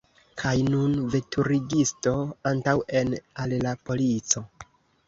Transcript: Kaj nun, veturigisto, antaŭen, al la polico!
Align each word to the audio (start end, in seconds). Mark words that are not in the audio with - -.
Kaj 0.41 0.53
nun, 0.69 0.95
veturigisto, 1.15 2.15
antaŭen, 2.53 3.17
al 3.47 3.57
la 3.69 3.77
polico! 3.89 4.47